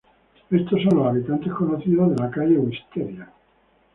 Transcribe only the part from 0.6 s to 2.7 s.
son los habitantes conocidos de la Calle